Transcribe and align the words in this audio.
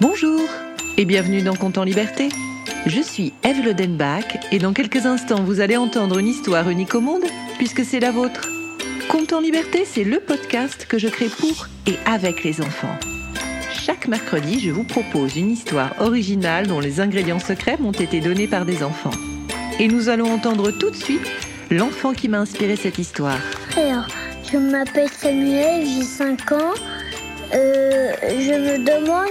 Bonjour 0.00 0.48
et 0.96 1.04
bienvenue 1.04 1.42
dans 1.42 1.54
Compte 1.54 1.76
en 1.76 1.84
Liberté. 1.84 2.30
Je 2.86 3.02
suis 3.02 3.34
Eve 3.44 3.62
Lodenbach 3.62 4.38
et 4.50 4.58
dans 4.58 4.72
quelques 4.72 5.04
instants 5.04 5.44
vous 5.44 5.60
allez 5.60 5.76
entendre 5.76 6.18
une 6.18 6.26
histoire 6.26 6.70
unique 6.70 6.94
au 6.94 7.02
monde 7.02 7.24
puisque 7.58 7.84
c'est 7.84 8.00
la 8.00 8.10
vôtre. 8.10 8.48
Compte 9.10 9.34
en 9.34 9.40
Liberté, 9.40 9.84
c'est 9.84 10.04
le 10.04 10.18
podcast 10.18 10.86
que 10.88 10.98
je 10.98 11.08
crée 11.08 11.28
pour 11.28 11.66
et 11.86 11.96
avec 12.06 12.44
les 12.44 12.62
enfants. 12.62 12.98
Chaque 13.74 14.08
mercredi, 14.08 14.58
je 14.58 14.70
vous 14.70 14.84
propose 14.84 15.36
une 15.36 15.50
histoire 15.50 15.94
originale 16.00 16.66
dont 16.66 16.80
les 16.80 17.00
ingrédients 17.00 17.38
secrets 17.38 17.76
m'ont 17.78 17.92
été 17.92 18.20
donnés 18.20 18.48
par 18.48 18.64
des 18.64 18.82
enfants. 18.82 19.10
Et 19.78 19.86
nous 19.86 20.08
allons 20.08 20.32
entendre 20.32 20.70
tout 20.70 20.88
de 20.88 20.96
suite 20.96 21.30
l'enfant 21.70 22.14
qui 22.14 22.28
m'a 22.28 22.38
inspiré 22.38 22.76
cette 22.76 22.96
histoire. 22.96 23.38
Alors, 23.76 24.06
je 24.50 24.56
m'appelle 24.56 25.10
Samuel, 25.10 25.84
j'ai 25.84 26.04
5 26.04 26.52
ans. 26.52 26.72
Euh, 27.52 28.12
je 28.22 28.52
me 28.52 28.78
demande 28.78 29.28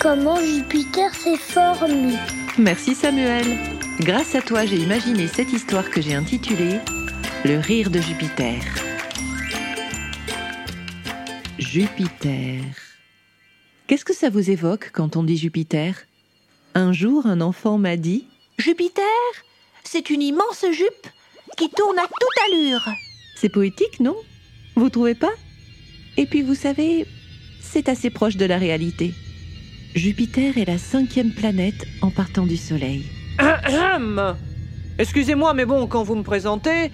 comment 0.00 0.36
Jupiter 0.36 1.14
s'est 1.14 1.36
formé. 1.36 2.14
Merci 2.58 2.94
Samuel. 2.94 3.46
Grâce 4.00 4.34
à 4.34 4.42
toi, 4.42 4.64
j'ai 4.66 4.76
imaginé 4.76 5.26
cette 5.26 5.52
histoire 5.52 5.90
que 5.90 6.00
j'ai 6.00 6.14
intitulée 6.14 6.78
Le 7.44 7.58
rire 7.58 7.90
de 7.90 8.00
Jupiter. 8.00 8.60
Jupiter. 11.58 12.62
Qu'est-ce 13.86 14.04
que 14.04 14.14
ça 14.14 14.30
vous 14.30 14.50
évoque 14.50 14.90
quand 14.92 15.16
on 15.16 15.22
dit 15.22 15.36
Jupiter? 15.36 15.94
Un 16.74 16.92
jour, 16.92 17.26
un 17.26 17.40
enfant 17.40 17.78
m'a 17.78 17.96
dit 17.96 18.26
Jupiter, 18.58 19.04
c'est 19.84 20.10
une 20.10 20.22
immense 20.22 20.64
jupe 20.72 21.06
qui 21.56 21.70
tourne 21.70 21.98
à 21.98 22.06
toute 22.06 22.52
allure. 22.52 22.88
C'est 23.36 23.48
poétique, 23.48 24.00
non? 24.00 24.16
Vous 24.74 24.90
trouvez 24.90 25.14
pas? 25.14 25.32
Et 26.16 26.26
puis 26.26 26.42
vous 26.42 26.54
savez, 26.54 27.06
c'est 27.60 27.88
assez 27.88 28.10
proche 28.10 28.36
de 28.36 28.44
la 28.44 28.58
réalité. 28.58 29.14
Jupiter 29.96 30.58
est 30.58 30.66
la 30.66 30.76
cinquième 30.76 31.32
planète 31.32 31.86
en 32.02 32.10
partant 32.10 32.44
du 32.44 32.58
Soleil. 32.58 33.06
Excusez-moi, 34.98 35.54
mais 35.54 35.64
bon, 35.64 35.86
quand 35.86 36.02
vous 36.02 36.16
me 36.16 36.22
présentez, 36.22 36.92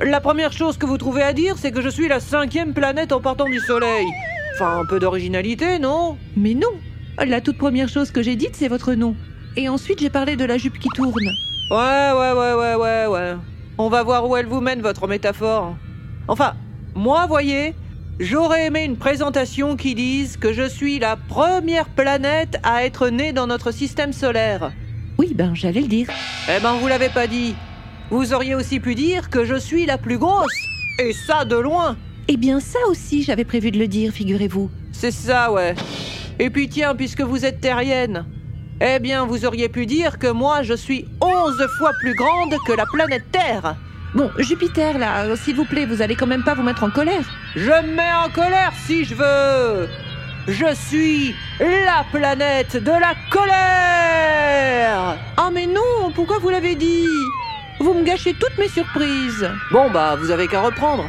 la 0.00 0.18
première 0.22 0.54
chose 0.54 0.78
que 0.78 0.86
vous 0.86 0.96
trouvez 0.96 1.22
à 1.22 1.34
dire, 1.34 1.58
c'est 1.58 1.72
que 1.72 1.82
je 1.82 1.90
suis 1.90 2.08
la 2.08 2.20
cinquième 2.20 2.72
planète 2.72 3.12
en 3.12 3.20
partant 3.20 3.44
du 3.44 3.58
Soleil. 3.58 4.06
Enfin, 4.54 4.78
un 4.80 4.86
peu 4.86 4.98
d'originalité, 4.98 5.78
non? 5.78 6.16
Mais 6.38 6.54
non 6.54 6.72
La 7.18 7.42
toute 7.42 7.58
première 7.58 7.90
chose 7.90 8.10
que 8.10 8.22
j'ai 8.22 8.34
dite, 8.34 8.56
c'est 8.56 8.68
votre 8.68 8.94
nom. 8.94 9.14
Et 9.58 9.68
ensuite, 9.68 10.00
j'ai 10.00 10.08
parlé 10.08 10.36
de 10.36 10.46
la 10.46 10.56
jupe 10.56 10.78
qui 10.78 10.88
tourne. 10.94 11.28
Ouais, 11.70 12.12
ouais, 12.14 12.32
ouais, 12.32 12.54
ouais, 12.54 12.74
ouais, 12.76 13.06
ouais. 13.08 13.34
On 13.76 13.90
va 13.90 14.02
voir 14.02 14.26
où 14.26 14.34
elle 14.38 14.46
vous 14.46 14.62
mène, 14.62 14.80
votre 14.80 15.06
métaphore. 15.06 15.76
Enfin, 16.28 16.54
moi, 16.94 17.26
voyez, 17.26 17.74
j'aurais 18.20 18.66
aimé 18.66 18.84
une 18.84 18.96
présentation 18.96 19.76
qui 19.76 19.94
dise 19.94 20.36
que 20.36 20.52
je 20.52 20.68
suis 20.68 20.98
la 20.98 21.16
première 21.16 21.88
planète 21.88 22.58
à 22.62 22.84
être 22.84 23.08
née 23.08 23.32
dans 23.32 23.46
notre 23.46 23.70
système 23.70 24.12
solaire. 24.12 24.72
Oui, 25.18 25.32
ben 25.34 25.54
j'allais 25.54 25.80
le 25.80 25.88
dire. 25.88 26.08
Eh 26.48 26.60
ben, 26.60 26.74
vous 26.74 26.88
l'avez 26.88 27.08
pas 27.08 27.26
dit. 27.26 27.54
Vous 28.10 28.32
auriez 28.32 28.54
aussi 28.54 28.80
pu 28.80 28.94
dire 28.94 29.30
que 29.30 29.44
je 29.44 29.56
suis 29.56 29.86
la 29.86 29.98
plus 29.98 30.18
grosse. 30.18 30.54
Et 31.00 31.12
ça 31.12 31.44
de 31.44 31.56
loin. 31.56 31.96
Eh 32.28 32.36
bien 32.36 32.60
ça 32.60 32.78
aussi, 32.88 33.22
j'avais 33.22 33.44
prévu 33.44 33.70
de 33.70 33.78
le 33.78 33.88
dire, 33.88 34.12
figurez-vous. 34.12 34.70
C'est 34.92 35.10
ça, 35.10 35.52
ouais. 35.52 35.74
Et 36.38 36.50
puis 36.50 36.68
tiens, 36.68 36.94
puisque 36.94 37.20
vous 37.20 37.44
êtes 37.44 37.60
terrienne, 37.60 38.24
eh 38.80 39.00
bien, 39.00 39.26
vous 39.26 39.44
auriez 39.44 39.68
pu 39.68 39.86
dire 39.86 40.18
que 40.18 40.28
moi, 40.28 40.62
je 40.62 40.74
suis 40.74 41.04
onze 41.20 41.66
fois 41.78 41.90
plus 42.00 42.14
grande 42.14 42.54
que 42.66 42.72
la 42.72 42.84
planète 42.86 43.24
Terre. 43.32 43.76
Bon, 44.14 44.30
Jupiter, 44.38 44.98
là, 44.98 45.24
euh, 45.24 45.36
s'il 45.36 45.54
vous 45.54 45.66
plaît, 45.66 45.84
vous 45.84 46.00
allez 46.00 46.16
quand 46.16 46.26
même 46.26 46.42
pas 46.42 46.54
vous 46.54 46.62
mettre 46.62 46.82
en 46.82 46.90
colère. 46.90 47.24
Je 47.54 47.86
me 47.86 47.94
mets 47.94 48.12
en 48.12 48.30
colère 48.30 48.72
si 48.86 49.04
je 49.04 49.14
veux. 49.14 49.88
Je 50.46 50.74
suis 50.74 51.34
la 51.60 52.04
planète 52.10 52.82
de 52.82 52.90
la 52.90 53.14
colère. 53.30 55.18
Ah 55.36 55.50
mais 55.52 55.66
non, 55.66 56.10
pourquoi 56.14 56.38
vous 56.38 56.48
l'avez 56.48 56.74
dit? 56.74 57.06
Vous 57.80 57.92
me 57.92 58.02
gâchez 58.02 58.32
toutes 58.32 58.56
mes 58.58 58.68
surprises. 58.68 59.50
Bon, 59.70 59.90
bah, 59.90 60.16
vous 60.16 60.30
avez 60.30 60.48
qu'à 60.48 60.62
reprendre. 60.62 61.04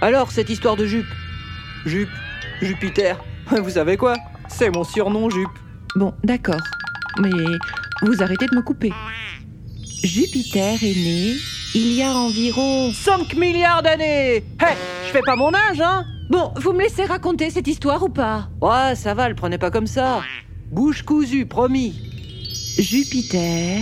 Alors, 0.00 0.30
cette 0.30 0.48
histoire 0.48 0.76
de 0.76 0.86
Jupe. 0.86 1.12
Jupe, 1.86 2.08
Jupiter. 2.62 3.18
Vous 3.50 3.70
savez 3.70 3.96
quoi? 3.96 4.14
C'est 4.48 4.70
mon 4.70 4.84
surnom, 4.84 5.28
Jupe. 5.28 5.48
Bon, 5.96 6.14
d'accord. 6.22 6.60
Mais 7.20 7.30
vous 8.02 8.22
arrêtez 8.22 8.46
de 8.46 8.54
me 8.54 8.62
couper. 8.62 8.92
Jupiter 10.04 10.74
est 10.82 10.94
né 10.94 11.34
il 11.74 11.92
y 11.92 12.02
a 12.02 12.12
environ... 12.12 12.92
5 12.92 13.34
milliards 13.36 13.82
d'années 13.82 14.36
Hé, 14.36 14.74
je 15.06 15.12
fais 15.12 15.22
pas 15.24 15.36
mon 15.36 15.52
âge, 15.54 15.80
hein 15.80 16.04
Bon, 16.30 16.52
vous 16.56 16.72
me 16.72 16.82
laissez 16.82 17.04
raconter 17.04 17.50
cette 17.50 17.68
histoire 17.68 18.02
ou 18.02 18.08
pas? 18.08 18.48
Ouais, 18.60 18.94
ça 18.94 19.14
va, 19.14 19.28
le 19.28 19.34
prenez 19.34 19.56
pas 19.56 19.70
comme 19.70 19.86
ça. 19.86 20.20
Bouche 20.70 21.02
cousue, 21.02 21.46
promis. 21.46 21.94
Jupiter 22.78 23.80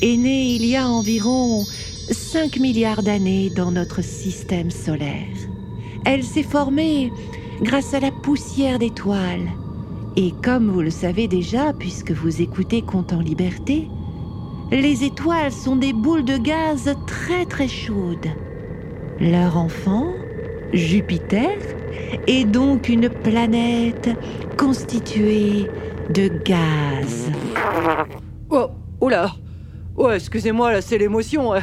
est 0.00 0.16
né 0.16 0.54
il 0.54 0.64
y 0.64 0.74
a 0.74 0.88
environ 0.88 1.64
5 2.10 2.58
milliards 2.58 3.02
d'années 3.02 3.50
dans 3.50 3.70
notre 3.70 4.02
système 4.02 4.70
solaire. 4.70 5.36
Elle 6.06 6.24
s'est 6.24 6.42
formée 6.42 7.12
grâce 7.60 7.92
à 7.94 8.00
la 8.00 8.10
poussière 8.10 8.78
d'étoiles. 8.78 9.50
Et 10.16 10.32
comme 10.42 10.70
vous 10.70 10.80
le 10.80 10.90
savez 10.90 11.28
déjà, 11.28 11.74
puisque 11.74 12.12
vous 12.12 12.40
écoutez 12.40 12.80
Compte 12.80 13.12
en 13.12 13.20
Liberté, 13.20 13.88
les 14.70 15.04
étoiles 15.04 15.52
sont 15.52 15.76
des 15.76 15.92
boules 15.92 16.24
de 16.24 16.36
gaz 16.36 16.94
très 17.06 17.44
très 17.46 17.68
chaudes. 17.68 18.26
Leur 19.20 19.56
enfant, 19.56 20.12
Jupiter, 20.72 21.50
est 22.26 22.44
donc 22.44 22.88
une 22.88 23.08
planète 23.08 24.10
constituée 24.58 25.66
de 26.10 26.28
gaz. 26.44 27.30
Oh, 28.50 28.68
oula 29.00 29.32
Oh, 29.96 30.10
excusez-moi, 30.10 30.72
là, 30.72 30.82
c'est 30.82 30.98
l'émotion. 30.98 31.50
ouais. 31.50 31.60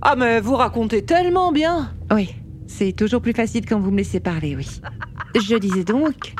Ah, 0.00 0.14
mais 0.16 0.40
vous 0.40 0.54
racontez 0.54 1.04
tellement 1.04 1.52
bien 1.52 1.92
Oui, 2.10 2.34
c'est 2.66 2.92
toujours 2.92 3.20
plus 3.20 3.34
facile 3.34 3.66
quand 3.66 3.78
vous 3.80 3.90
me 3.90 3.98
laissez 3.98 4.20
parler, 4.20 4.56
oui. 4.56 4.66
Je 5.34 5.56
disais 5.56 5.84
donc, 5.84 6.34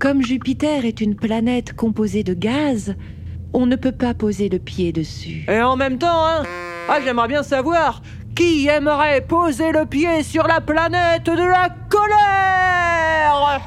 comme 0.00 0.22
Jupiter 0.22 0.84
est 0.84 1.00
une 1.00 1.14
planète 1.14 1.74
composée 1.74 2.24
de 2.24 2.34
gaz, 2.34 2.96
on 3.52 3.66
ne 3.66 3.76
peut 3.76 3.92
pas 3.92 4.14
poser 4.14 4.48
le 4.48 4.58
pied 4.58 4.92
dessus. 4.92 5.44
Et 5.48 5.60
en 5.60 5.76
même 5.76 5.98
temps, 5.98 6.26
hein. 6.26 6.42
Ah, 6.88 6.98
j'aimerais 7.04 7.28
bien 7.28 7.42
savoir 7.42 8.02
qui 8.34 8.68
aimerait 8.68 9.20
poser 9.20 9.72
le 9.72 9.86
pied 9.86 10.22
sur 10.22 10.46
la 10.46 10.60
planète 10.60 11.26
de 11.26 11.32
la 11.32 11.68
colère? 11.88 13.60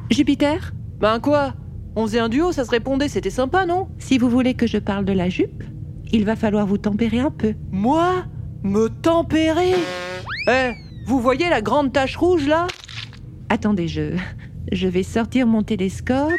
Jupiter, 0.10 0.72
Ben 1.00 1.18
quoi? 1.20 1.54
On 1.96 2.06
faisait 2.06 2.20
un 2.20 2.28
duo, 2.28 2.52
ça 2.52 2.64
se 2.64 2.70
répondait, 2.70 3.08
c'était 3.08 3.30
sympa, 3.30 3.66
non? 3.66 3.88
Si 3.98 4.18
vous 4.18 4.30
voulez 4.30 4.54
que 4.54 4.66
je 4.66 4.78
parle 4.78 5.04
de 5.04 5.12
la 5.12 5.28
jupe, 5.28 5.64
il 6.12 6.24
va 6.24 6.36
falloir 6.36 6.66
vous 6.66 6.78
tempérer 6.78 7.18
un 7.18 7.30
peu. 7.30 7.54
Moi? 7.72 8.24
Me 8.62 8.88
tempérer? 8.88 9.74
Eh, 10.48 10.70
vous 11.06 11.20
voyez 11.20 11.48
la 11.48 11.62
grande 11.62 11.92
tache 11.92 12.16
rouge 12.16 12.46
là? 12.46 12.66
Attendez, 13.48 13.88
je, 13.88 14.16
je 14.70 14.86
vais 14.86 15.02
sortir 15.02 15.46
mon 15.46 15.62
télescope. 15.62 16.30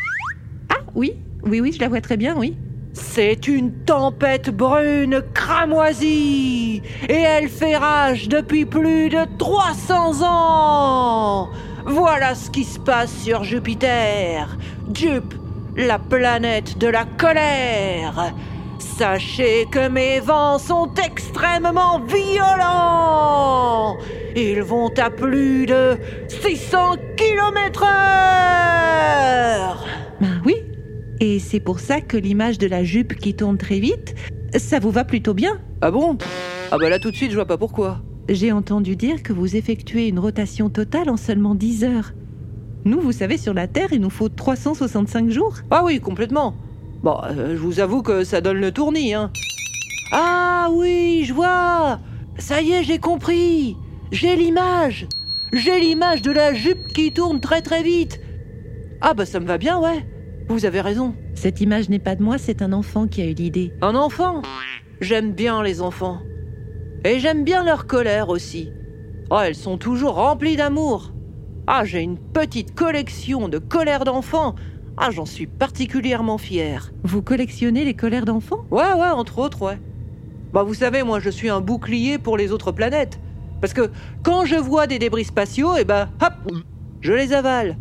Oui, 0.95 1.13
oui, 1.43 1.61
oui, 1.61 1.71
je 1.71 1.79
la 1.79 1.87
vois 1.87 2.01
très 2.01 2.17
bien, 2.17 2.35
oui. 2.37 2.57
C'est 2.93 3.47
une 3.47 3.71
tempête 3.85 4.49
brune 4.49 5.23
cramoisie 5.33 6.81
et 7.07 7.13
elle 7.13 7.47
fait 7.47 7.77
rage 7.77 8.27
depuis 8.27 8.65
plus 8.65 9.07
de 9.07 9.19
300 9.37 10.23
ans. 10.23 11.47
Voilà 11.85 12.35
ce 12.35 12.49
qui 12.49 12.65
se 12.65 12.77
passe 12.79 13.13
sur 13.23 13.45
Jupiter. 13.45 14.57
Jup, 14.93 15.33
la 15.77 15.99
planète 15.99 16.77
de 16.77 16.87
la 16.87 17.05
colère. 17.05 18.33
Sachez 18.77 19.67
que 19.71 19.87
mes 19.87 20.19
vents 20.19 20.59
sont 20.59 20.93
extrêmement 20.95 22.01
violents. 22.01 23.95
Ils 24.35 24.61
vont 24.61 24.91
à 24.97 25.09
plus 25.09 25.65
de 25.65 25.97
600 26.27 26.97
km 27.15 27.83
heure. 27.83 29.85
Ben 30.19 30.41
oui. 30.45 30.70
Et 31.21 31.37
c'est 31.37 31.59
pour 31.59 31.79
ça 31.79 32.01
que 32.01 32.17
l'image 32.17 32.57
de 32.57 32.65
la 32.65 32.83
jupe 32.83 33.15
qui 33.15 33.35
tourne 33.35 33.59
très 33.59 33.79
vite, 33.79 34.15
ça 34.57 34.79
vous 34.79 34.89
va 34.89 35.03
plutôt 35.03 35.35
bien. 35.35 35.61
Ah 35.81 35.91
bon? 35.91 36.17
Ah 36.71 36.79
bah 36.79 36.89
là 36.89 36.97
tout 36.97 37.11
de 37.11 37.15
suite 37.15 37.29
je 37.29 37.35
vois 37.35 37.45
pas 37.45 37.59
pourquoi. 37.59 38.01
J'ai 38.27 38.51
entendu 38.51 38.95
dire 38.95 39.21
que 39.21 39.31
vous 39.31 39.55
effectuez 39.55 40.07
une 40.07 40.17
rotation 40.17 40.71
totale 40.71 41.11
en 41.11 41.17
seulement 41.17 41.53
10 41.53 41.83
heures. 41.83 42.13
Nous, 42.85 42.99
vous 42.99 43.11
savez, 43.11 43.37
sur 43.37 43.53
la 43.53 43.67
Terre, 43.67 43.89
il 43.91 44.01
nous 44.01 44.09
faut 44.09 44.29
365 44.29 45.29
jours. 45.29 45.57
Ah 45.69 45.83
oui, 45.85 45.99
complètement. 45.99 46.55
Bon, 47.03 47.17
euh, 47.23 47.51
je 47.51 47.61
vous 47.61 47.79
avoue 47.79 48.01
que 48.01 48.23
ça 48.23 48.41
donne 48.41 48.57
le 48.57 48.71
tournis, 48.71 49.13
hein. 49.13 49.31
Ah 50.11 50.69
oui, 50.71 51.23
je 51.25 51.33
vois 51.33 51.99
Ça 52.39 52.61
y 52.61 52.71
est, 52.71 52.83
j'ai 52.83 52.97
compris 52.97 53.77
J'ai 54.11 54.35
l'image 54.35 55.07
J'ai 55.53 55.79
l'image 55.79 56.23
de 56.23 56.31
la 56.31 56.53
jupe 56.53 56.87
qui 56.95 57.13
tourne 57.13 57.39
très 57.39 57.61
très 57.61 57.83
vite 57.83 58.19
Ah 59.01 59.13
bah 59.13 59.25
ça 59.25 59.39
me 59.39 59.45
va 59.45 59.57
bien, 59.57 59.79
ouais 59.79 60.03
Vous 60.51 60.65
avez 60.65 60.81
raison. 60.81 61.15
Cette 61.33 61.61
image 61.61 61.87
n'est 61.87 61.97
pas 61.97 62.13
de 62.13 62.21
moi, 62.21 62.37
c'est 62.37 62.61
un 62.61 62.73
enfant 62.73 63.07
qui 63.07 63.21
a 63.21 63.25
eu 63.25 63.33
l'idée. 63.33 63.71
Un 63.81 63.95
enfant? 63.95 64.41
J'aime 64.99 65.31
bien 65.31 65.63
les 65.63 65.81
enfants. 65.81 66.19
Et 67.05 67.19
j'aime 67.19 67.45
bien 67.45 67.63
leur 67.63 67.87
colère 67.87 68.27
aussi. 68.27 68.69
Oh, 69.29 69.37
elles 69.41 69.55
sont 69.55 69.77
toujours 69.77 70.15
remplies 70.15 70.57
d'amour. 70.57 71.13
Ah, 71.67 71.85
j'ai 71.85 72.01
une 72.01 72.17
petite 72.17 72.75
collection 72.75 73.47
de 73.47 73.59
colères 73.59 74.03
d'enfants. 74.03 74.55
Ah, 74.97 75.09
j'en 75.09 75.25
suis 75.25 75.47
particulièrement 75.47 76.37
fier. 76.37 76.91
Vous 77.05 77.21
collectionnez 77.21 77.85
les 77.85 77.93
colères 77.93 78.25
d'enfants? 78.25 78.65
Ouais, 78.71 78.91
ouais, 78.93 79.07
entre 79.07 79.39
autres, 79.39 79.61
ouais. 79.61 79.79
Bah, 80.51 80.63
vous 80.63 80.73
savez, 80.73 81.01
moi, 81.03 81.21
je 81.21 81.29
suis 81.29 81.49
un 81.49 81.61
bouclier 81.61 82.17
pour 82.17 82.35
les 82.35 82.51
autres 82.51 82.73
planètes. 82.73 83.21
Parce 83.61 83.71
que 83.71 83.89
quand 84.21 84.43
je 84.43 84.57
vois 84.57 84.85
des 84.85 84.99
débris 84.99 85.23
spatiaux, 85.23 85.77
et 85.77 85.85
ben, 85.85 86.09
hop, 86.21 86.33
je 86.99 87.13
les 87.13 87.31
avale. 87.31 87.77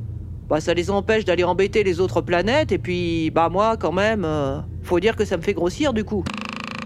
Bah, 0.50 0.61
ça 0.61 0.75
les 0.75 0.91
empêche 0.91 1.25
d'aller 1.25 1.44
embêter 1.44 1.85
les 1.85 2.00
autres 2.00 2.20
planètes, 2.23 2.73
et 2.73 2.79
puis, 2.79 3.31
bah, 3.31 3.49
moi, 3.49 3.76
quand 3.76 3.93
même, 3.93 4.25
euh, 4.25 4.58
faut 4.82 4.99
dire 4.99 5.14
que 5.14 5.25
ça 5.25 5.37
me 5.37 5.43
fait 5.43 5.55
grossir, 5.55 5.93
du 5.93 6.02
coup. 6.02 6.25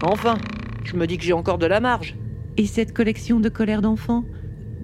Enfin, 0.03 0.37
je 0.83 0.95
me 0.95 1.07
dis 1.07 1.17
que 1.17 1.23
j'ai 1.23 1.33
encore 1.33 1.57
de 1.57 1.65
la 1.65 1.79
marge. 1.79 2.15
Et 2.57 2.67
cette 2.67 2.93
collection 2.93 3.39
de 3.39 3.49
colères 3.49 3.81
d'enfants 3.81 4.23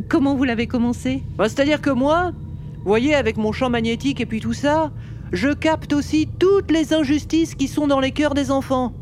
Comment 0.09 0.35
vous 0.35 0.45
l'avez 0.45 0.65
commencé 0.65 1.21
Bah, 1.37 1.47
C'est-à-dire 1.47 1.79
que 1.79 1.91
moi, 1.91 2.31
vous 2.33 2.87
voyez, 2.87 3.13
avec 3.13 3.37
mon 3.37 3.51
champ 3.51 3.69
magnétique 3.69 4.19
et 4.19 4.25
puis 4.25 4.39
tout 4.39 4.53
ça, 4.53 4.91
je 5.31 5.49
capte 5.49 5.93
aussi 5.93 6.27
toutes 6.39 6.71
les 6.71 6.91
injustices 6.91 7.53
qui 7.53 7.67
sont 7.67 7.85
dans 7.85 7.99
les 7.99 8.11
cœurs 8.11 8.33
des 8.33 8.49
enfants. 8.49 8.93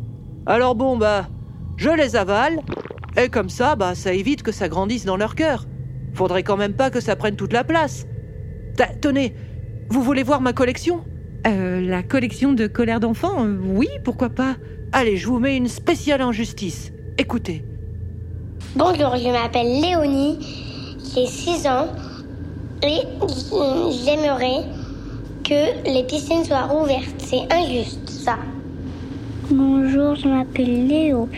Alors 0.45 0.75
bon, 0.75 0.97
bah, 0.97 1.29
je 1.77 1.89
les 1.89 2.17
avale, 2.17 2.59
et 3.15 3.29
comme 3.29 3.49
ça, 3.49 3.77
bah, 3.77 3.95
ça 3.95 4.11
évite 4.13 4.43
que 4.43 4.51
ça 4.51 4.67
grandisse 4.67 5.05
dans 5.05 5.15
leur 5.15 5.35
cœur. 5.35 5.65
Faudrait 6.13 6.43
quand 6.43 6.57
même 6.57 6.73
pas 6.73 6.89
que 6.89 6.99
ça 6.99 7.15
prenne 7.15 7.37
toute 7.37 7.53
la 7.53 7.63
place. 7.63 8.05
Ta- 8.75 8.87
Tenez, 8.87 9.33
vous 9.89 10.03
voulez 10.03 10.23
voir 10.23 10.41
ma 10.41 10.53
collection 10.53 11.01
Euh, 11.47 11.79
la 11.81 12.03
collection 12.03 12.51
de 12.53 12.67
colères 12.67 12.99
d'enfants 12.99 13.45
euh, 13.45 13.57
Oui, 13.63 13.87
pourquoi 14.03 14.29
pas 14.29 14.55
Allez, 14.91 15.15
je 15.17 15.27
vous 15.27 15.39
mets 15.39 15.55
une 15.55 15.67
spéciale 15.69 16.21
injustice. 16.21 16.91
Écoutez. 17.17 17.63
Bonjour, 18.75 19.15
je 19.15 19.29
m'appelle 19.29 19.81
Léonie, 19.81 20.37
j'ai 21.15 21.25
6 21.25 21.67
ans 21.67 21.87
et 22.83 22.99
j'aimerais 24.05 24.63
que 25.43 25.89
les 25.89 26.03
piscines 26.03 26.43
soient 26.43 26.65
rouvertes. 26.65 27.15
C'est 27.19 27.51
injuste, 27.51 28.09
ça. 28.09 28.37
Bonjour, 29.49 30.15
je 30.15 30.27
m'appelle 30.27 30.87
Léo 30.87 31.29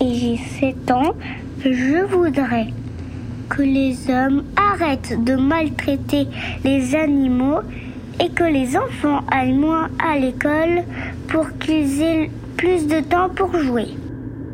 et 0.00 0.14
j'ai 0.14 0.36
7 0.60 0.90
ans. 0.90 1.14
Je 1.64 2.04
voudrais 2.06 2.68
que 3.48 3.62
les 3.62 3.96
hommes 4.08 4.44
arrêtent 4.56 5.22
de 5.24 5.34
maltraiter 5.36 6.26
les 6.64 6.94
animaux 6.94 7.60
et 8.20 8.30
que 8.30 8.44
les 8.44 8.76
enfants 8.76 9.20
aillent 9.30 9.52
moins 9.52 9.88
à 9.98 10.18
l'école 10.18 10.84
pour 11.28 11.46
qu'ils 11.58 12.02
aient 12.02 12.30
plus 12.56 12.86
de 12.86 13.00
temps 13.00 13.28
pour 13.28 13.56
jouer. 13.58 13.88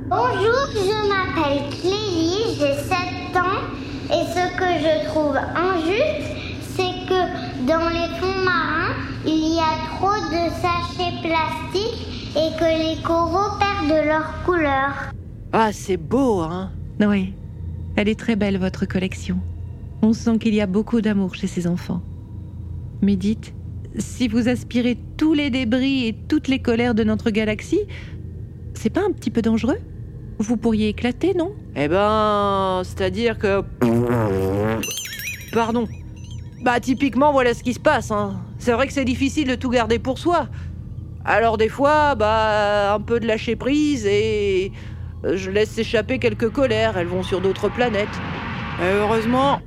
Bonjour, 0.09 0.67
je 0.75 1.09
m'appelle 1.09 1.69
Clélie, 1.71 2.57
j'ai 2.59 2.75
7 2.75 3.37
ans 3.37 3.61
et 4.11 4.25
ce 4.33 4.57
que 4.57 4.71
je 4.81 5.09
trouve 5.09 5.37
injuste, 5.37 6.31
c'est 6.63 7.07
que 7.07 7.67
dans 7.67 7.89
les 7.91 8.09
fonds 8.19 8.45
marins, 8.45 8.95
il 9.27 9.55
y 9.55 9.59
a 9.59 9.97
trop 9.97 10.15
de 10.15 10.49
sachets 10.63 11.13
plastiques 11.21 12.33
et 12.37 12.57
que 12.59 12.65
les 12.65 13.03
coraux 13.03 13.59
perdent 13.59 14.07
leur 14.07 14.45
couleur. 14.47 15.13
Ah, 15.53 15.73
c'est 15.73 15.97
beau, 15.97 16.41
hein 16.41 16.71
Oui, 17.01 17.35
elle 17.97 18.09
est 18.09 18.19
très 18.19 18.37
belle, 18.37 18.59
votre 18.59 18.87
collection. 18.87 19.39
On 20.01 20.13
sent 20.13 20.39
qu'il 20.39 20.55
y 20.55 20.61
a 20.61 20.67
beaucoup 20.67 21.01
d'amour 21.01 21.35
chez 21.35 21.49
ces 21.49 21.67
enfants. 21.67 22.01
Mais 23.03 23.17
dites, 23.17 23.55
si 23.97 24.29
vous 24.29 24.49
aspirez 24.49 24.99
tous 25.17 25.35
les 25.35 25.51
débris 25.51 26.07
et 26.07 26.13
toutes 26.29 26.49
les 26.49 26.59
colères 26.61 26.95
de 26.95 27.05
notre 27.05 27.31
galaxie, 27.31 27.81
c'est 28.75 28.91
pas 28.91 29.03
un 29.03 29.13
petit 29.13 29.31
peu 29.31 29.43
dangereux? 29.43 29.79
Vous 30.39 30.57
pourriez 30.57 30.89
éclater, 30.89 31.35
non? 31.35 31.53
Eh 31.75 31.89
ben, 31.89 32.83
c'est-à-dire 32.85 33.39
que... 33.39 33.63
Pardon. 35.53 35.87
Bah 36.63 36.81
typiquement, 36.81 37.33
voilà 37.33 37.55
ce 37.55 37.63
qui 37.63 37.75
se 37.75 37.81
passe. 37.81 38.11
Hein. 38.11 38.41
C'est 38.59 38.73
vrai 38.73 38.87
que 38.87 38.93
c'est 38.93 39.05
difficile 39.05 39.49
de 39.49 39.55
tout 39.55 39.71
garder 39.71 39.99
pour 39.99 40.19
soi. 40.19 40.49
Alors 41.25 41.59
des 41.59 41.69
fois, 41.69 42.15
bah, 42.15 42.95
un 42.95 43.01
peu 43.01 43.21
de 43.21 43.27
lâcher 43.27 43.57
prise 43.57 44.07
et... 44.07 44.73
euh, 45.25 45.37
Je 45.37 45.51
laisse 45.51 45.71
s'échapper 45.71 46.19
quelques 46.19 46.51
colères, 46.51 46.97
elles 46.97 47.07
vont 47.07 47.23
sur 47.23 47.41
d'autres 47.41 47.69
planètes. 47.69 48.09
Et 48.81 48.93
heureusement, 48.95 49.61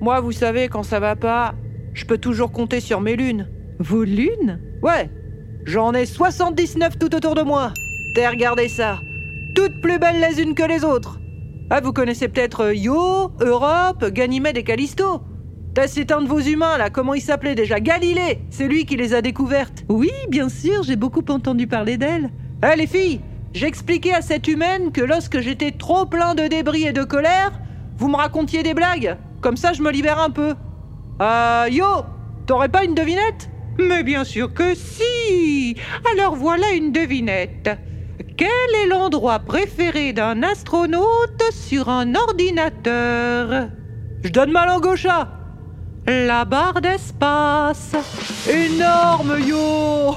moi, 0.00 0.20
vous 0.20 0.32
savez, 0.32 0.68
quand 0.68 0.82
ça 0.82 1.00
va 1.00 1.16
pas, 1.16 1.54
je 1.94 2.04
peux 2.04 2.18
toujours 2.18 2.52
compter 2.52 2.80
sur 2.80 3.00
mes 3.00 3.16
lunes. 3.16 3.48
Vos 3.78 4.04
lunes? 4.04 4.60
Ouais, 4.82 5.10
j'en 5.64 5.92
ai 5.92 6.06
79 6.06 6.98
tout 6.98 7.14
autour 7.14 7.34
de 7.34 7.42
moi. 7.42 7.72
T'as 8.14 8.30
regardé 8.30 8.68
ça. 8.68 9.00
Toutes 9.54 9.80
plus 9.80 9.98
belles 9.98 10.20
les 10.20 10.40
unes 10.42 10.54
que 10.54 10.62
les 10.62 10.84
autres. 10.84 11.20
Ah, 11.70 11.80
vous 11.80 11.92
connaissez 11.92 12.28
peut-être 12.28 12.64
euh, 12.64 12.74
Yo, 12.74 13.30
Europe, 13.40 14.04
Ganymède 14.06 14.56
et 14.56 14.64
Callisto. 14.64 15.22
T'as 15.72 15.86
c'est 15.86 16.10
un 16.10 16.20
de 16.22 16.26
vos 16.26 16.40
humains 16.40 16.76
là, 16.78 16.90
comment 16.90 17.14
il 17.14 17.20
s'appelait 17.20 17.54
déjà? 17.54 17.78
Galilée 17.78 18.40
C'est 18.50 18.66
lui 18.66 18.84
qui 18.84 18.96
les 18.96 19.14
a 19.14 19.22
découvertes. 19.22 19.84
Oui, 19.88 20.10
bien 20.28 20.48
sûr, 20.48 20.82
j'ai 20.82 20.96
beaucoup 20.96 21.24
entendu 21.28 21.68
parler 21.68 21.96
d'elle. 21.96 22.30
Eh 22.64 22.76
les 22.76 22.88
filles, 22.88 23.20
j'expliquais 23.52 24.12
à 24.12 24.20
cette 24.20 24.48
humaine 24.48 24.90
que 24.90 25.00
lorsque 25.00 25.38
j'étais 25.38 25.70
trop 25.70 26.06
plein 26.06 26.34
de 26.34 26.48
débris 26.48 26.86
et 26.86 26.92
de 26.92 27.04
colère, 27.04 27.52
vous 27.98 28.08
me 28.08 28.16
racontiez 28.16 28.64
des 28.64 28.74
blagues. 28.74 29.16
Comme 29.40 29.56
ça, 29.56 29.72
je 29.72 29.82
me 29.82 29.92
libère 29.92 30.18
un 30.18 30.30
peu. 30.30 30.54
Euh, 31.20 31.68
Yo, 31.70 31.84
t'aurais 32.46 32.68
pas 32.68 32.84
une 32.84 32.94
devinette? 32.94 33.50
Mais 33.78 34.02
bien 34.02 34.24
sûr 34.24 34.52
que 34.52 34.74
si 34.74 35.76
Alors 36.12 36.34
voilà 36.34 36.72
une 36.72 36.92
devinette. 36.92 37.70
Quel 38.36 38.48
est 38.82 38.86
l'endroit 38.86 39.38
préféré 39.40 40.12
d'un 40.14 40.42
astronaute 40.42 41.42
sur 41.52 41.88
un 41.90 42.14
ordinateur? 42.14 43.68
Je 44.22 44.30
donne 44.30 44.50
ma 44.52 44.64
langue 44.66 44.86
au 44.86 44.96
chat. 44.96 45.28
La 46.06 46.44
barre 46.46 46.80
d'espace. 46.80 47.92
Énorme 48.48 49.38
Yo 49.46 49.56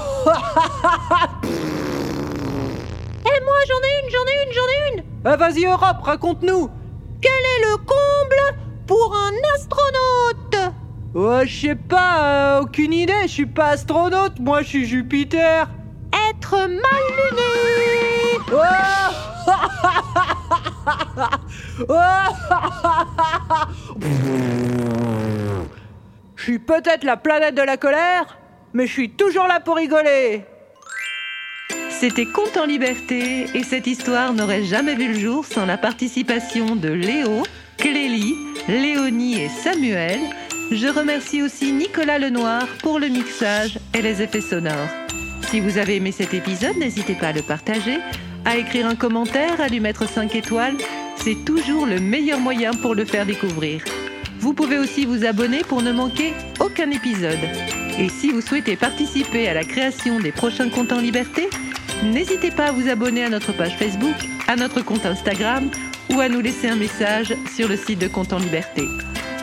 Et 3.26 3.40
moi, 3.44 3.56
j'en 3.68 3.80
ai 3.80 3.94
une, 4.02 4.10
j'en 4.10 4.24
ai 4.24 4.46
une, 4.46 4.52
j'en 4.52 4.68
ai 4.68 4.94
une 4.94 5.02
Ah, 5.24 5.36
Vas-y 5.36 5.64
Europe, 5.66 6.02
raconte-nous. 6.02 6.70
Quel 7.20 7.32
est 7.32 7.70
le 7.70 7.76
comble 7.76 8.58
pour 8.86 9.14
un 9.14 9.32
astronaute? 9.54 10.13
Ouais, 11.14 11.46
je 11.46 11.68
sais 11.68 11.76
pas, 11.76 12.56
euh, 12.56 12.62
aucune 12.62 12.92
idée, 12.92 13.12
je 13.22 13.28
suis 13.28 13.46
pas 13.46 13.68
astronaute, 13.68 14.40
moi 14.40 14.62
je 14.62 14.66
suis 14.66 14.84
Jupiter. 14.84 15.68
Être 16.30 16.56
mal 16.56 17.04
luné 17.30 18.40
Oh 18.50 18.56
Je 26.34 26.42
suis 26.42 26.58
peut-être 26.58 27.04
la 27.04 27.16
planète 27.16 27.54
de 27.54 27.62
la 27.62 27.76
colère, 27.76 28.36
mais 28.72 28.88
je 28.88 28.92
suis 28.92 29.10
toujours 29.10 29.46
là 29.46 29.60
pour 29.60 29.76
rigoler. 29.76 30.42
C'était 31.90 32.26
Conte 32.26 32.56
en 32.56 32.66
liberté 32.66 33.46
et 33.54 33.62
cette 33.62 33.86
histoire 33.86 34.32
n'aurait 34.32 34.64
jamais 34.64 34.96
vu 34.96 35.12
le 35.12 35.18
jour 35.18 35.46
sans 35.46 35.64
la 35.64 35.78
participation 35.78 36.74
de 36.74 36.88
Léo, 36.88 37.44
Clélie, 37.78 38.34
Léonie 38.66 39.40
et 39.40 39.48
Samuel. 39.48 40.18
Je 40.70 40.88
remercie 40.88 41.42
aussi 41.42 41.72
Nicolas 41.72 42.18
Lenoir 42.18 42.66
pour 42.82 42.98
le 42.98 43.08
mixage 43.08 43.78
et 43.92 44.02
les 44.02 44.22
effets 44.22 44.40
sonores. 44.40 44.88
Si 45.50 45.60
vous 45.60 45.78
avez 45.78 45.96
aimé 45.96 46.10
cet 46.10 46.34
épisode, 46.34 46.76
n'hésitez 46.76 47.14
pas 47.14 47.28
à 47.28 47.32
le 47.32 47.42
partager, 47.42 47.98
à 48.44 48.56
écrire 48.56 48.86
un 48.86 48.96
commentaire, 48.96 49.60
à 49.60 49.68
lui 49.68 49.80
mettre 49.80 50.08
5 50.08 50.34
étoiles. 50.34 50.76
C'est 51.16 51.44
toujours 51.44 51.86
le 51.86 52.00
meilleur 52.00 52.40
moyen 52.40 52.72
pour 52.72 52.94
le 52.94 53.04
faire 53.04 53.26
découvrir. 53.26 53.84
Vous 54.40 54.52
pouvez 54.52 54.78
aussi 54.78 55.04
vous 55.04 55.24
abonner 55.24 55.62
pour 55.62 55.82
ne 55.82 55.92
manquer 55.92 56.32
aucun 56.60 56.90
épisode. 56.90 57.38
Et 57.98 58.08
si 58.08 58.30
vous 58.30 58.40
souhaitez 58.40 58.76
participer 58.76 59.48
à 59.48 59.54
la 59.54 59.64
création 59.64 60.18
des 60.18 60.32
prochains 60.32 60.70
comptes 60.70 60.92
en 60.92 61.00
liberté, 61.00 61.48
n'hésitez 62.02 62.50
pas 62.50 62.66
à 62.66 62.72
vous 62.72 62.88
abonner 62.88 63.24
à 63.24 63.28
notre 63.28 63.52
page 63.52 63.76
Facebook, 63.76 64.16
à 64.48 64.56
notre 64.56 64.82
compte 64.82 65.06
Instagram 65.06 65.70
ou 66.10 66.20
à 66.20 66.28
nous 66.28 66.40
laisser 66.40 66.68
un 66.68 66.76
message 66.76 67.34
sur 67.54 67.68
le 67.68 67.76
site 67.76 68.00
de 68.00 68.08
Compte 68.08 68.32
en 68.32 68.38
Liberté. 68.38 68.82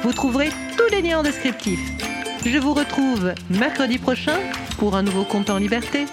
Vous 0.03 0.13
trouverez 0.13 0.49
tous 0.77 0.91
les 0.91 1.01
liens 1.03 1.19
en 1.19 1.23
descriptif. 1.23 1.79
Je 2.43 2.57
vous 2.57 2.73
retrouve 2.73 3.33
mercredi 3.51 3.99
prochain 3.99 4.39
pour 4.79 4.95
un 4.95 5.03
nouveau 5.03 5.23
Compte 5.23 5.51
en 5.51 5.57
Liberté. 5.57 6.05